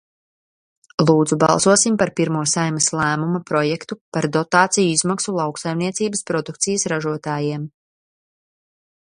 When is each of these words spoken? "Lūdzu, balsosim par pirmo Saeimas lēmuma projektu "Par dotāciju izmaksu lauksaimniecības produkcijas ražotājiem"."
"Lūdzu, 1.09 1.35
balsosim 1.43 1.99
par 2.03 2.11
pirmo 2.19 2.41
Saeimas 2.53 2.87
lēmuma 3.01 3.43
projektu 3.51 3.99
"Par 4.17 4.29
dotāciju 4.39 4.95
izmaksu 4.95 5.37
lauksaimniecības 5.43 6.27
produkcijas 6.33 6.89
ražotājiem"." 6.95 7.71